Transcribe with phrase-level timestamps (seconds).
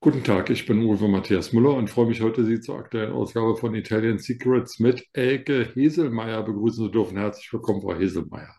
[0.00, 3.56] Guten Tag, ich bin Uwe Matthias Müller und freue mich heute, Sie zur aktuellen Ausgabe
[3.56, 7.18] von Italian Secrets mit Elke Heselmeier begrüßen zu dürfen.
[7.18, 8.54] Herzlich willkommen, Frau Heselmeier.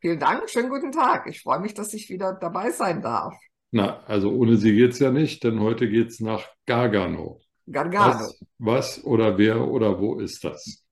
[0.00, 1.28] Vielen Dank, schönen guten Tag.
[1.28, 3.38] Ich freue mich, dass ich wieder dabei sein darf.
[3.70, 7.40] Na, also ohne Sie geht es ja nicht, denn heute geht es nach Gargano.
[7.70, 8.24] Gargano.
[8.24, 10.84] Was, was oder wer oder wo ist das?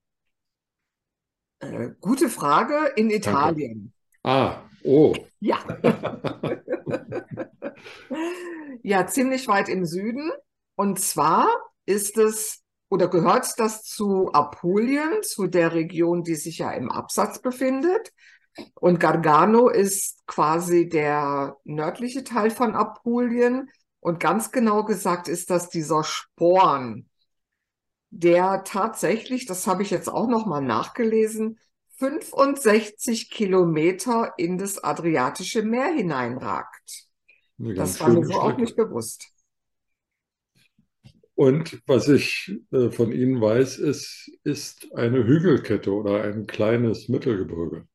[1.59, 3.93] Äh, gute Frage in Italien.
[4.23, 5.13] Ah, oh.
[5.41, 5.59] Ja.
[8.83, 10.31] Ja, ziemlich weit im Süden.
[10.77, 11.49] Und zwar
[11.87, 17.41] ist es oder gehört das zu Apulien, zu der Region, die sich ja im Absatz
[17.41, 18.13] befindet.
[18.75, 23.69] Und Gargano ist quasi der nördliche Teil von Apulien.
[24.01, 27.09] Und ganz genau gesagt ist das dieser Sporn,
[28.11, 31.59] der tatsächlich, das habe ich jetzt auch noch mal nachgelesen,
[31.97, 37.08] 65 Kilometer in das Adriatische Meer hineinragt.
[37.59, 39.33] Das war mir so auch nicht bewusst.
[41.35, 47.87] Und was ich äh, von Ihnen weiß, ist, ist eine Hügelkette oder ein kleines Mittelgebirge.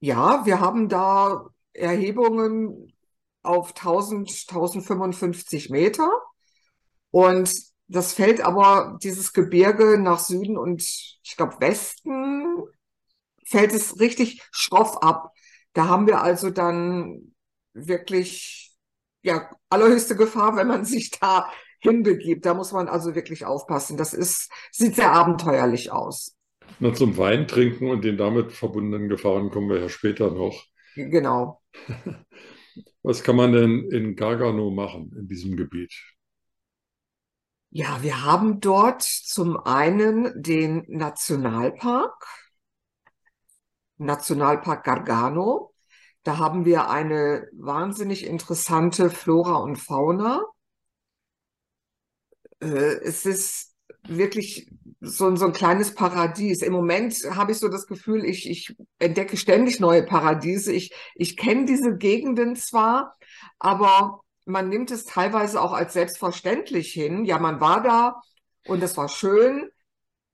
[0.00, 2.92] Ja, wir haben da Erhebungen
[3.42, 6.10] auf 1000, 1055 Meter.
[7.10, 7.50] Und
[7.88, 12.64] das fällt aber, dieses Gebirge nach Süden und ich glaube Westen,
[13.44, 15.32] fällt es richtig schroff ab.
[15.74, 17.33] Da haben wir also dann
[17.74, 18.74] wirklich
[19.22, 21.50] ja allerhöchste Gefahr, wenn man sich da
[21.80, 22.46] hinbegibt.
[22.46, 23.96] Da muss man also wirklich aufpassen.
[23.96, 26.36] Das ist, sieht sehr abenteuerlich aus.
[26.80, 30.64] Na, zum Wein trinken und den damit verbundenen Gefahren kommen wir ja später noch.
[30.94, 31.62] Genau.
[33.02, 35.92] Was kann man denn in Gargano machen, in diesem Gebiet?
[37.70, 42.24] Ja, wir haben dort zum einen den Nationalpark,
[43.98, 45.73] Nationalpark Gargano.
[46.24, 50.42] Da haben wir eine wahnsinnig interessante Flora und Fauna.
[52.60, 52.66] Äh,
[53.02, 53.74] es ist
[54.08, 54.70] wirklich
[55.00, 56.62] so, so ein kleines Paradies.
[56.62, 60.72] Im Moment habe ich so das Gefühl, ich, ich entdecke ständig neue Paradiese.
[60.72, 63.14] Ich, ich kenne diese Gegenden zwar,
[63.58, 67.26] aber man nimmt es teilweise auch als selbstverständlich hin.
[67.26, 68.20] Ja, man war da
[68.66, 69.68] und es war schön.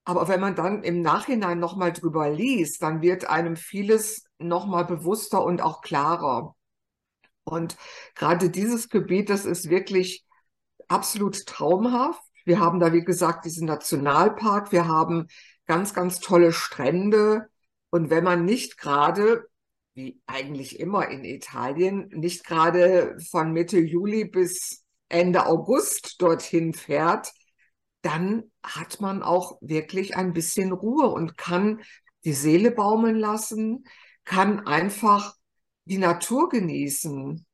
[0.05, 5.45] Aber wenn man dann im Nachhinein nochmal drüber liest, dann wird einem vieles nochmal bewusster
[5.45, 6.55] und auch klarer.
[7.45, 7.77] Und
[8.15, 10.25] gerade dieses Gebiet, das ist wirklich
[10.89, 12.23] absolut traumhaft.
[12.45, 14.73] Wir haben da, wie gesagt, diesen Nationalpark.
[14.73, 15.27] Wir haben
[15.67, 17.49] ganz, ganz tolle Strände.
[17.91, 19.47] Und wenn man nicht gerade,
[19.95, 27.33] wie eigentlich immer in Italien, nicht gerade von Mitte Juli bis Ende August dorthin fährt,
[28.03, 31.81] dann hat man auch wirklich ein bisschen Ruhe und kann
[32.25, 33.85] die Seele baumeln lassen,
[34.31, 35.35] kann einfach
[35.87, 37.45] die Natur genießen.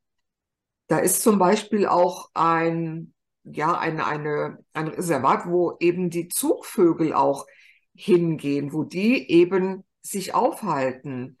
[0.85, 7.13] Da ist zum Beispiel auch ein, ja, eine, eine, ein Reservat, wo eben die Zugvögel
[7.13, 7.47] auch
[7.95, 11.39] hingehen, wo die eben sich aufhalten.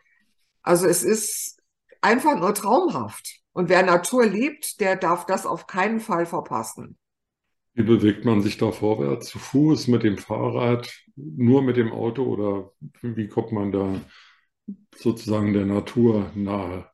[0.63, 1.61] Also es ist
[2.01, 3.41] einfach nur traumhaft.
[3.53, 6.97] Und wer Natur liebt, der darf das auf keinen Fall verpassen.
[7.75, 9.27] Wie bewegt man sich da vorwärts?
[9.27, 12.71] Zu Fuß, mit dem Fahrrad, nur mit dem Auto oder
[13.03, 14.01] wie kommt man da
[14.95, 16.89] sozusagen der Natur nahe?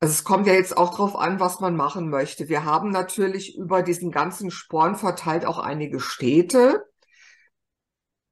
[0.00, 2.48] Also es kommt ja jetzt auch darauf an, was man machen möchte.
[2.48, 6.84] Wir haben natürlich über diesen ganzen Sporn verteilt auch einige Städte.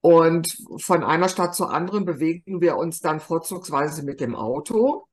[0.01, 5.07] Und von einer Stadt zur anderen bewegen wir uns dann vorzugsweise mit dem Auto.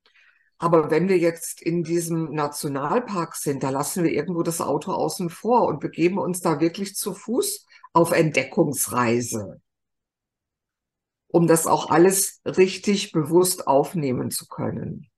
[0.57, 5.29] Aber wenn wir jetzt in diesem Nationalpark sind, da lassen wir irgendwo das Auto außen
[5.29, 9.61] vor und begeben uns da wirklich zu Fuß auf Entdeckungsreise,
[11.29, 15.09] um das auch alles richtig bewusst aufnehmen zu können.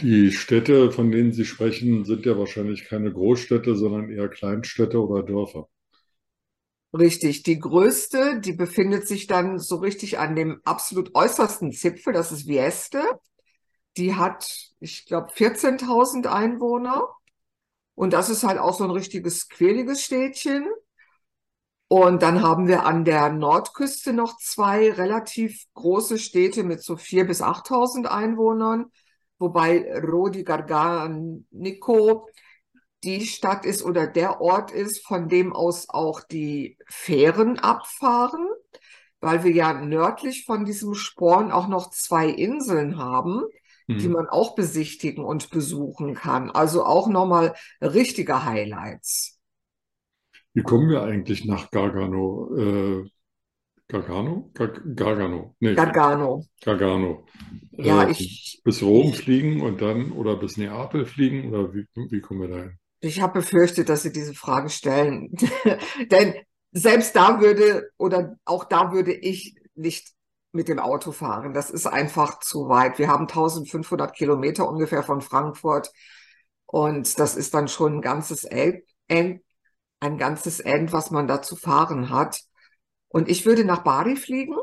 [0.00, 5.22] Die Städte, von denen Sie sprechen, sind ja wahrscheinlich keine Großstädte, sondern eher Kleinstädte oder
[5.22, 5.68] Dörfer.
[6.92, 12.32] Richtig, die größte, die befindet sich dann so richtig an dem absolut äußersten Zipfel, das
[12.32, 13.02] ist Vieste.
[13.96, 17.08] Die hat, ich glaube, 14.000 Einwohner.
[17.94, 20.66] Und das ist halt auch so ein richtiges quäliges Städtchen.
[21.88, 27.24] Und dann haben wir an der Nordküste noch zwei relativ große Städte mit so 4.000
[27.24, 28.92] bis 8.000 Einwohnern,
[29.38, 32.28] wobei Rodi Garganico
[33.04, 38.46] die Stadt ist oder der Ort ist, von dem aus auch die Fähren abfahren,
[39.20, 43.44] weil wir ja nördlich von diesem Sporn auch noch zwei Inseln haben,
[43.86, 43.98] mhm.
[43.98, 46.50] die man auch besichtigen und besuchen kann.
[46.50, 49.37] Also auch nochmal richtige Highlights.
[50.54, 52.54] Wie kommen wir eigentlich nach Gargano?
[52.56, 53.10] Äh,
[53.88, 54.52] Gargano?
[54.54, 55.56] Gargano.
[55.60, 56.44] Nee, Gargano.
[56.62, 57.26] Gargano.
[57.76, 61.86] Ja, Äh, ich, bis Rom ich, fliegen und dann oder bis Neapel fliegen oder wie,
[62.10, 62.78] wie kommen wir dahin?
[63.00, 65.30] ich habe befürchtet, dass Sie diese Frage stellen.
[66.10, 66.34] Denn
[66.72, 70.08] selbst da würde oder auch da würde ich nicht
[70.52, 71.54] mit dem Auto fahren.
[71.54, 72.98] Das ist einfach zu weit.
[72.98, 75.90] Wir haben 1500 Kilometer ungefähr von Frankfurt
[76.66, 78.82] und das ist dann schon ein ganzes End,
[80.00, 82.40] ein ganzes End, was man da zu fahren hat.
[83.08, 84.54] Und ich würde nach Bari fliegen.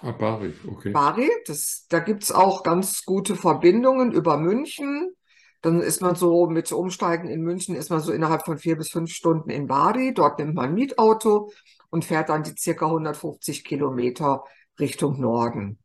[0.00, 0.90] Ah, Bari, okay.
[0.90, 5.12] Bari, das, da gibt's auch ganz gute Verbindungen über München.
[5.60, 8.90] Dann ist man so mit Umsteigen in München, ist man so innerhalb von vier bis
[8.90, 10.14] fünf Stunden in Bari.
[10.14, 11.50] Dort nimmt man ein Mietauto
[11.90, 14.44] und fährt dann die circa 150 Kilometer
[14.78, 15.78] Richtung Norden.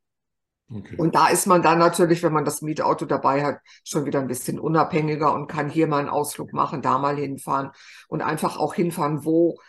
[0.72, 0.96] Okay.
[0.98, 4.28] Und da ist man dann natürlich, wenn man das Mietauto dabei hat, schon wieder ein
[4.28, 7.72] bisschen unabhängiger und kann hier mal einen Ausflug machen, da mal hinfahren
[8.08, 9.60] und einfach auch hinfahren, wo,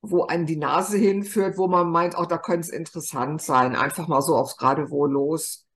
[0.00, 3.74] wo einen die Nase hinführt, wo man meint, auch da könnte es interessant sein.
[3.74, 5.66] Einfach mal so aufs Geradewohl los,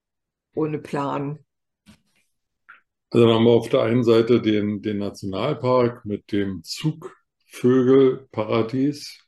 [0.55, 1.41] ohne Plan.
[3.11, 9.19] Also dann haben wir auf der einen Seite den, den Nationalpark mit dem Zugvögelparadies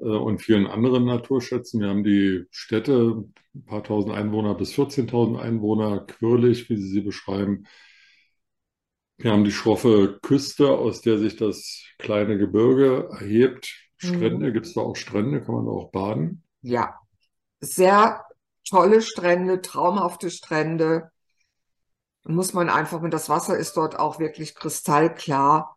[0.00, 1.80] und vielen anderen Naturschätzen.
[1.80, 7.00] Wir haben die Städte, ein paar tausend Einwohner bis 14.000 Einwohner, quirlig, wie Sie sie
[7.00, 7.66] beschreiben.
[9.18, 13.74] Wir haben die schroffe Küste, aus der sich das kleine Gebirge erhebt.
[13.98, 14.52] Strände, Mhm.
[14.52, 15.42] gibt es da auch Strände?
[15.42, 16.42] Kann man da auch baden?
[16.62, 16.98] Ja,
[17.60, 18.24] sehr
[18.68, 21.10] tolle Strände, traumhafte Strände.
[22.24, 25.75] Muss man einfach, und das Wasser ist dort auch wirklich kristallklar.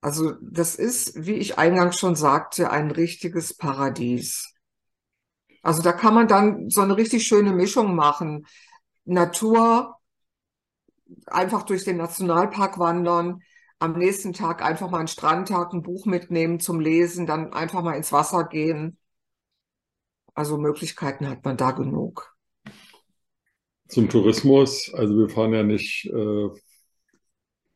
[0.00, 4.54] Also das ist, wie ich eingangs schon sagte, ein richtiges Paradies.
[5.62, 8.46] Also da kann man dann so eine richtig schöne Mischung machen.
[9.04, 9.96] Natur,
[11.26, 13.42] einfach durch den Nationalpark wandern,
[13.78, 17.94] am nächsten Tag einfach mal einen Strandtag, ein Buch mitnehmen zum Lesen, dann einfach mal
[17.94, 18.98] ins Wasser gehen.
[20.34, 22.34] Also Möglichkeiten hat man da genug.
[23.88, 26.48] Zum Tourismus, also wir fahren ja nicht äh,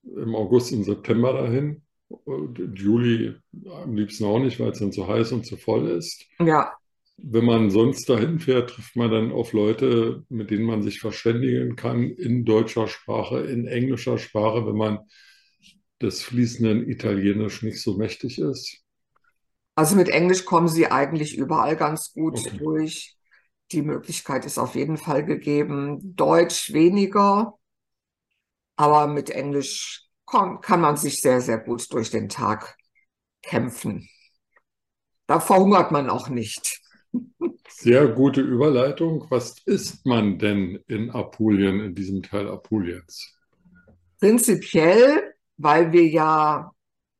[0.03, 1.84] im August und September dahin.
[2.75, 3.35] Juli
[3.71, 6.27] am liebsten auch nicht, weil es dann zu heiß und zu voll ist.
[6.39, 6.79] Ja,
[7.17, 11.77] Wenn man sonst dahin fährt, trifft man dann auf Leute, mit denen man sich verständigen
[11.77, 15.01] kann in deutscher Sprache, in englischer Sprache, wenn man
[16.01, 18.85] des fließenden Italienisch nicht so mächtig ist.
[19.75, 22.59] also mit Englisch kommen sie eigentlich überall ganz gut Okay.
[22.59, 23.17] durch.
[23.73, 26.15] Die Möglichkeit ist auf jeden Fall gegeben.
[26.17, 27.59] Deutsch weniger,
[28.77, 32.77] aber mit Englisch kann, kann man sich sehr, sehr gut durch den Tag
[33.43, 34.09] kämpfen.
[35.27, 36.81] Da verhungert man auch nicht.
[37.69, 39.27] Sehr gute Überleitung.
[39.31, 43.35] Was isst man denn in Apulien, in diesem Teil Apuliens?
[44.19, 46.73] Prinzipiell, weil wir ja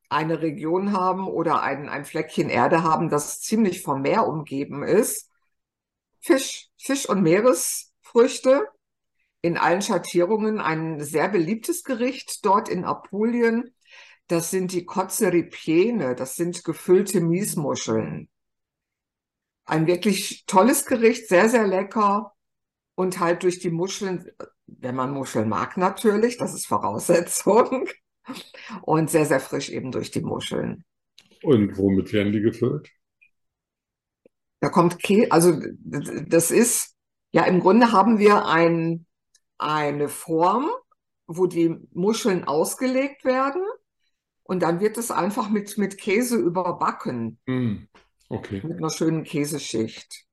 [0.09, 5.31] eine Region haben oder ein, ein Fleckchen Erde haben, das ziemlich vom Meer umgeben ist.
[6.21, 8.69] Fisch, Fisch und Meeresfrüchte
[9.45, 10.59] in allen Schattierungen.
[10.59, 13.75] Ein sehr beliebtes Gericht dort in Apulien.
[14.27, 16.15] Das sind die Kotze Ripiene.
[16.15, 18.31] Das sind gefüllte Miesmuscheln.
[19.67, 22.33] Ein wirklich tolles Gericht, sehr, sehr lecker.
[22.95, 24.31] Und halt durch die Muscheln,
[24.67, 27.87] wenn man Muscheln mag natürlich, das ist Voraussetzung.
[28.83, 30.87] Und sehr, sehr frisch eben durch die Muscheln.
[31.43, 32.89] Und womit werden die gefüllt?
[34.61, 36.97] Da kommt Käse, also das ist,
[37.33, 39.05] ja, im Grunde haben wir ein,
[39.59, 40.71] eine Form,
[41.27, 43.63] wo die Muscheln ausgelegt werden
[44.45, 47.89] und dann wird es einfach mit, mit Käse überbacken, Hm,
[48.31, 48.63] okay.
[48.63, 50.27] mit einer schönen Käseschicht.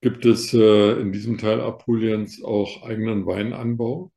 [0.00, 4.10] Gibt es äh, in diesem Teil Apuliens auch eigenen Weinanbau?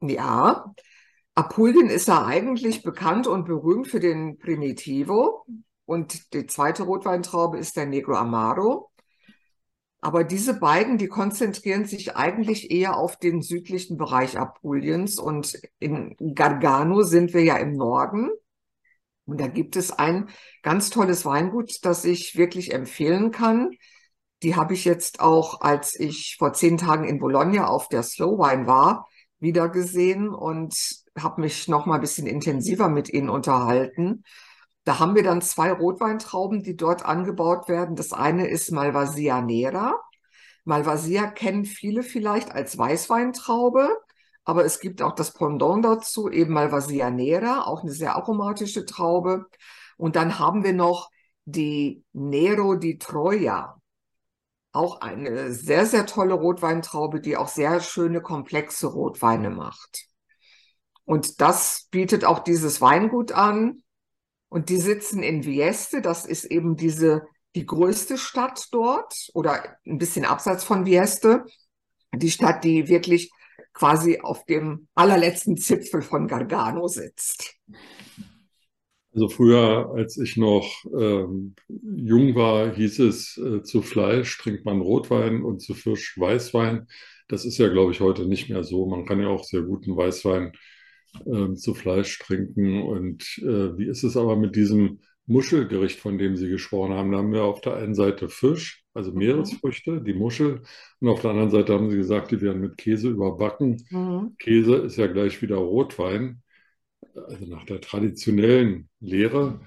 [0.00, 0.74] Ja,
[1.36, 5.46] Apulien ist ja eigentlich bekannt und berühmt für den Primitivo
[5.86, 8.91] und die zweite Rotweintraube ist der Negro Amaro.
[10.04, 16.16] Aber diese beiden, die konzentrieren sich eigentlich eher auf den südlichen Bereich Apuliens und in
[16.34, 18.28] Gargano sind wir ja im Norden.
[19.26, 20.28] Und da gibt es ein
[20.64, 23.70] ganz tolles Weingut, das ich wirklich empfehlen kann.
[24.42, 28.38] Die habe ich jetzt auch, als ich vor zehn Tagen in Bologna auf der Slow
[28.38, 29.06] Wine war,
[29.38, 30.74] wieder gesehen und
[31.16, 34.24] habe mich noch mal ein bisschen intensiver mit ihnen unterhalten.
[34.84, 37.94] Da haben wir dann zwei Rotweintrauben, die dort angebaut werden.
[37.96, 39.94] Das eine ist Malvasia Nera.
[40.64, 43.88] Malvasia kennen viele vielleicht als Weißweintraube,
[44.44, 49.46] aber es gibt auch das Pendant dazu, eben Malvasia Nera, auch eine sehr aromatische Traube.
[49.96, 51.10] Und dann haben wir noch
[51.44, 53.76] die Nero di Troia.
[54.72, 60.06] Auch eine sehr, sehr tolle Rotweintraube, die auch sehr schöne, komplexe Rotweine macht.
[61.04, 63.81] Und das bietet auch dieses Weingut an.
[64.52, 67.22] Und die sitzen in Vieste, das ist eben diese,
[67.54, 71.46] die größte Stadt dort oder ein bisschen abseits von Vieste.
[72.14, 73.30] Die Stadt, die wirklich
[73.72, 77.54] quasi auf dem allerletzten Zipfel von Gargano sitzt.
[79.14, 84.82] Also früher, als ich noch ähm, jung war, hieß es, äh, zu Fleisch trinkt man
[84.82, 86.88] Rotwein und zu Fisch Weißwein.
[87.26, 88.84] Das ist ja, glaube ich, heute nicht mehr so.
[88.84, 90.52] Man kann ja auch sehr guten Weißwein
[91.24, 92.82] äh, zu Fleisch trinken.
[92.82, 97.12] Und äh, wie ist es aber mit diesem Muschelgericht, von dem Sie gesprochen haben?
[97.12, 99.18] Da haben wir auf der einen Seite Fisch, also mhm.
[99.18, 100.62] Meeresfrüchte, die Muschel.
[101.00, 103.84] Und auf der anderen Seite haben Sie gesagt, die werden mit Käse überbacken.
[103.90, 104.36] Mhm.
[104.38, 106.42] Käse ist ja gleich wieder Rotwein.
[107.14, 109.60] Also nach der traditionellen Lehre.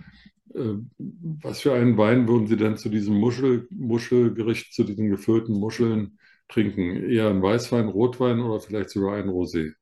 [0.53, 5.59] Äh, was für einen Wein würden Sie denn zu diesem Muschel, Muschelgericht, zu diesen gefüllten
[5.59, 7.09] Muscheln trinken?
[7.09, 9.73] Eher ein Weißwein, Rotwein oder vielleicht sogar ein Rosé?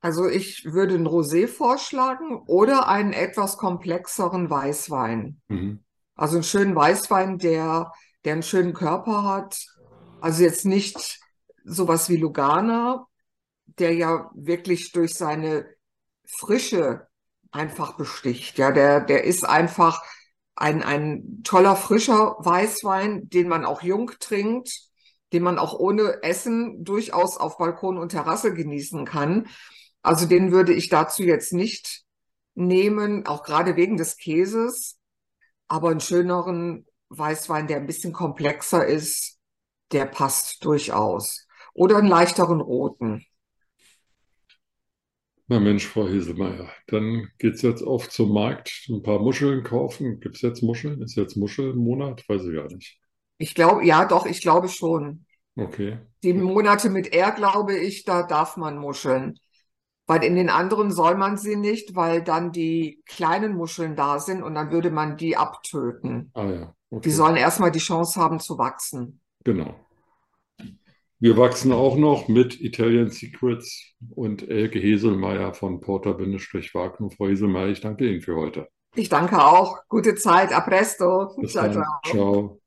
[0.00, 5.40] Also ich würde ein Rosé vorschlagen oder einen etwas komplexeren Weißwein.
[5.48, 5.84] Mhm.
[6.14, 7.92] Also einen schönen Weißwein, der,
[8.24, 9.58] der einen schönen Körper hat.
[10.20, 11.20] Also jetzt nicht
[11.64, 13.06] sowas wie Lugana,
[13.66, 15.66] der ja wirklich durch seine
[16.24, 17.06] Frische
[17.50, 18.58] einfach besticht.
[18.58, 20.02] Ja, der, der ist einfach
[20.54, 24.70] ein, ein toller, frischer Weißwein, den man auch jung trinkt,
[25.32, 29.48] den man auch ohne Essen durchaus auf Balkon und Terrasse genießen kann.
[30.02, 32.04] Also den würde ich dazu jetzt nicht
[32.54, 34.98] nehmen, auch gerade wegen des Käses.
[35.68, 39.38] Aber einen schöneren Weißwein, der ein bisschen komplexer ist,
[39.92, 41.46] der passt durchaus.
[41.74, 43.24] Oder einen leichteren roten.
[45.52, 50.20] Na Mensch, Frau Heselmeier, dann geht es jetzt auf zum Markt, ein paar Muscheln kaufen.
[50.20, 51.02] Gibt es jetzt Muscheln?
[51.02, 52.28] Ist jetzt Muschelmonat?
[52.28, 53.00] Weiß ich gar nicht.
[53.38, 55.26] Ich glaube, ja, doch, ich glaube schon.
[55.56, 55.98] Okay.
[56.22, 59.40] Die Monate mit R, glaube ich, da darf man Muscheln.
[60.10, 64.42] Weil in den anderen soll man sie nicht, weil dann die kleinen Muscheln da sind
[64.42, 66.32] und dann würde man die abtöten.
[66.34, 66.74] Ah ja.
[66.90, 67.02] Okay.
[67.04, 69.20] Die sollen erstmal die Chance haben zu wachsen.
[69.44, 69.72] Genau.
[71.20, 76.40] Wir wachsen auch noch mit Italian Secrets und Elke Heselmeier von Porter-Wagner.
[76.40, 78.66] Frau Heselmeier, ich danke Ihnen für heute.
[78.96, 79.78] Ich danke auch.
[79.88, 80.52] Gute Zeit.
[80.52, 81.36] A presto.
[81.40, 81.72] Bis ciao, dann.
[81.74, 82.00] ciao.
[82.02, 82.59] ciao.